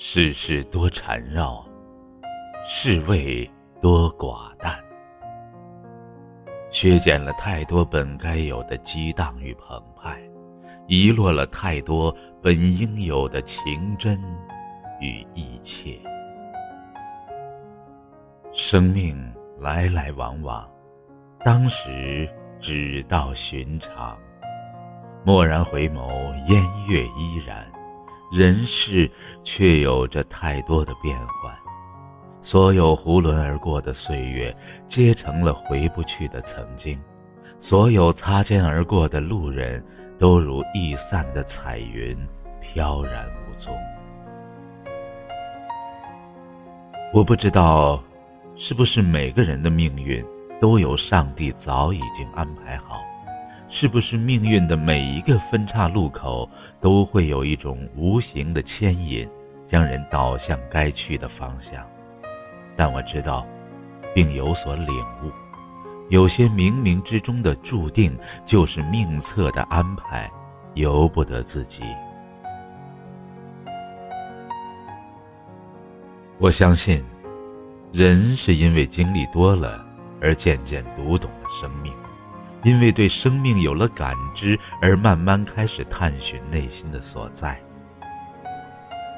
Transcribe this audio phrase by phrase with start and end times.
[0.00, 1.66] 世事多缠绕，
[2.64, 4.78] 世味多寡淡，
[6.70, 10.16] 削减了太多本该有的激荡与澎湃，
[10.86, 14.22] 遗落了太多本应有的情真
[15.00, 15.98] 与意切。
[18.52, 19.20] 生命
[19.58, 20.64] 来来往往，
[21.40, 24.16] 当时只道寻常。
[25.24, 26.08] 蓦然回眸，
[26.46, 27.66] 烟月依然。
[28.30, 29.10] 人世
[29.42, 31.54] 却有着太多的变幻，
[32.42, 34.54] 所有囫囵而过的岁月，
[34.86, 36.98] 皆成了回不去的曾经；
[37.58, 39.82] 所有擦肩而过的路人，
[40.18, 42.14] 都如易散的彩云，
[42.60, 43.74] 飘然无踪。
[47.14, 48.02] 我不知道，
[48.56, 50.22] 是不是每个人的命运，
[50.60, 53.00] 都由上帝早已经安排好。
[53.70, 56.48] 是不是命运的每一个分岔路口，
[56.80, 59.28] 都会有一种无形的牵引，
[59.66, 61.86] 将人导向该去的方向？
[62.74, 63.46] 但我知道，
[64.14, 64.88] 并有所领
[65.22, 65.30] 悟，
[66.08, 68.16] 有些冥冥之中的注定，
[68.46, 70.30] 就是命策的安排，
[70.74, 71.82] 由不得自己。
[76.38, 77.04] 我相信，
[77.92, 79.84] 人是因为经历多了，
[80.22, 81.92] 而渐渐读懂了生命。
[82.64, 87.58] 因为对生命有了感知，而慢慢开始探寻内心的所在。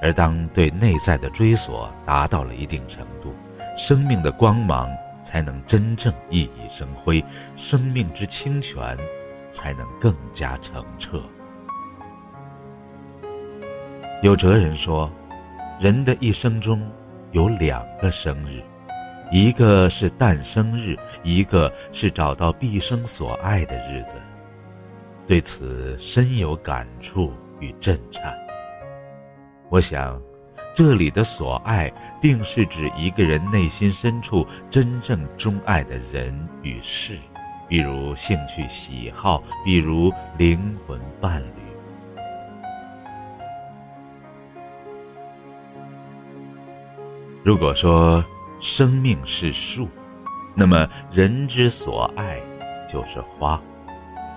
[0.00, 3.34] 而当对内在的追索达到了一定程度，
[3.76, 4.88] 生命的光芒
[5.22, 7.24] 才能真正熠熠生辉，
[7.56, 8.96] 生命之清泉
[9.50, 11.22] 才能更加澄澈。
[14.22, 15.10] 有哲人说，
[15.80, 16.88] 人的一生中
[17.32, 18.62] 有两个生日。
[19.32, 24.16] 一个是诞生日，一个是找到毕生所爱的日子。
[25.26, 28.36] 对此深有感触与震颤。
[29.70, 30.20] 我想，
[30.74, 31.90] 这里的所爱，
[32.20, 37.18] 定是指一个人内心深处真正钟爱的人与事，
[37.68, 41.46] 比如兴趣喜好，比如灵魂伴侣。
[47.42, 48.24] 如果说，
[48.64, 49.86] 生命是树，
[50.54, 52.40] 那么人之所爱
[52.90, 53.60] 就是花。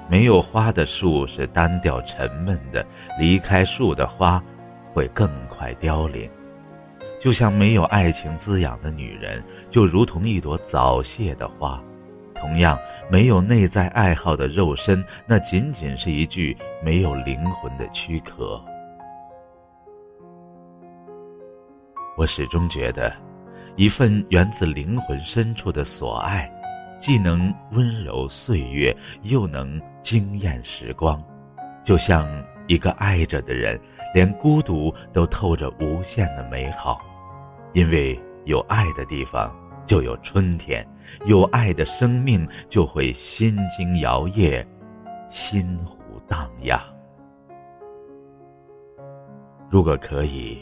[0.10, 2.86] 没有花的树是单调沉闷的，
[3.18, 4.44] 离开树的花
[4.94, 6.30] 会更快凋零。
[7.22, 11.82] 就像没有爱情滋养的女人，就如同一朵早谢的花。
[12.36, 12.78] 同样，
[13.10, 18.62] 没有内在爱好的肉身，那仅仅是一具没有灵魂的躯壳。
[22.18, 23.26] 我始终觉得。
[23.78, 26.52] 一份源自灵魂深处的所爱，
[27.00, 31.24] 既能温柔岁月，又能惊艳时光，
[31.84, 32.28] 就像
[32.66, 33.80] 一个爱着的人，
[34.16, 37.00] 连孤独都透着无限的美好。
[37.74, 39.56] 因为有爱的地方
[39.86, 40.84] 就有春天，
[41.28, 44.66] 有爱的生命就会心惊摇曳，
[45.30, 46.82] 心湖荡漾。
[49.70, 50.58] 如果可以，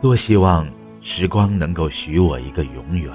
[0.00, 0.64] 多希望。
[1.02, 3.10] 时光能够许我一个永远，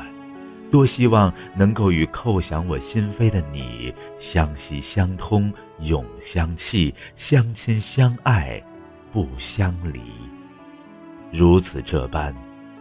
[0.72, 8.62] 多希望能够与叩响我心扉的你相惜相通，永相契，相亲相爱，
[9.12, 10.02] 不相离。
[11.32, 12.34] 如此这般，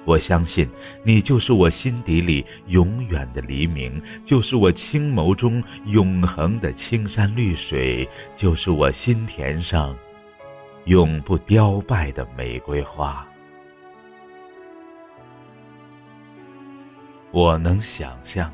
[0.06, 0.69] 我相信
[1.03, 9.94] 你就是我心底里永远的黎明，就是我青眸中永恒的青山绿水，就是我心田上
[10.87, 13.26] 永不凋败的玫瑰花。
[17.34, 18.49] 我能想象，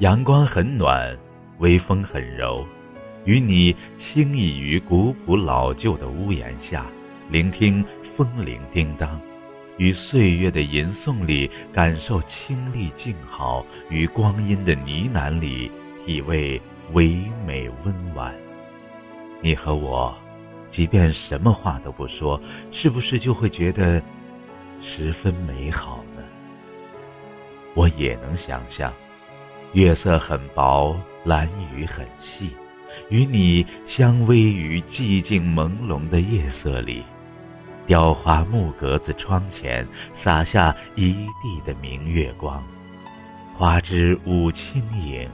[0.00, 1.16] 阳光很暖，
[1.56, 2.66] 微风很柔，
[3.24, 6.84] 与你轻倚于古朴老旧的屋檐下，
[7.30, 7.82] 聆听
[8.14, 9.18] 风铃叮当，
[9.78, 15.72] 于岁月的吟诵里感受清丽静好，于光阴的呢喃里
[16.04, 16.60] 体味
[16.92, 18.34] 唯美温婉。
[19.40, 20.14] 你和我，
[20.68, 22.38] 即便什么话都不说，
[22.70, 24.02] 是不是就会觉得
[24.82, 26.04] 十分美好？
[27.78, 28.92] 我也能想象，
[29.72, 32.50] 月色很薄，蓝雨很细，
[33.08, 37.04] 与你相偎于寂静朦胧的夜色里，
[37.86, 42.60] 雕花木格子窗前洒下一地的明月光，
[43.56, 45.30] 花枝舞轻影，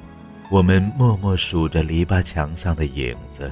[0.50, 3.50] 我们默默数着篱笆墙上的影子，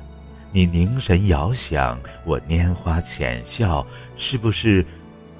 [0.50, 3.86] 你凝神遥想，我拈花浅笑，
[4.18, 4.84] 是不是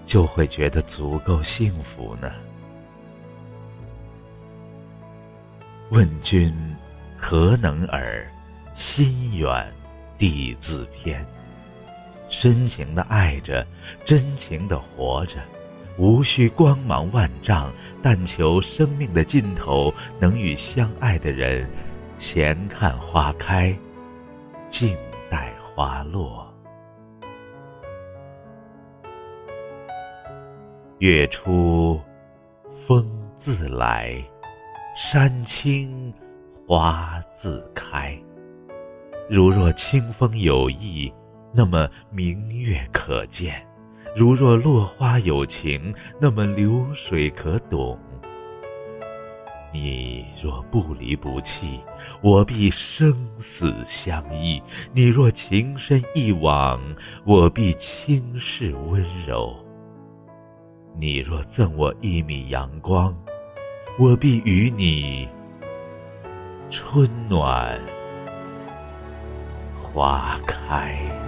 [0.06, 2.32] 就会觉得足够幸福呢？
[5.92, 6.50] 问君
[7.18, 8.26] 何能尔？
[8.72, 9.70] 心远
[10.16, 11.22] 地自偏。
[12.30, 13.66] 深情的爱着，
[14.02, 15.34] 真情的活着，
[15.98, 17.70] 无需光芒万丈，
[18.02, 21.68] 但求生命的尽头能与相爱的人
[22.16, 23.76] 闲看花开，
[24.70, 24.96] 静
[25.28, 26.50] 待花落。
[31.00, 32.00] 月出，
[32.86, 33.06] 风
[33.36, 34.24] 自来，
[34.94, 36.12] 山青，
[36.66, 38.14] 花自开。
[39.30, 41.10] 如若清风有意，
[41.50, 43.54] 那么明月可见；
[44.14, 47.98] 如若落花有情，那么流水可懂。
[49.72, 51.80] 你若不离不弃，
[52.22, 54.60] 我必生死相依；
[54.92, 56.78] 你若情深一往，
[57.24, 59.56] 我必轻视温柔。
[60.94, 63.16] 你若赠我一米阳光，
[63.98, 65.28] 我必与你
[66.70, 67.78] 春暖
[69.82, 71.21] 花开。